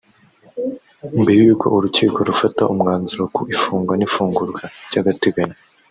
mbere 1.21 1.39
y’uko 1.45 1.65
urukiko 1.77 2.17
rufata 2.29 2.61
umwanzuro 2.73 3.23
ku 3.35 3.41
ifungwa 3.55 3.93
n’ifungurwa 3.97 4.63
ry’agateganyo 4.87 5.57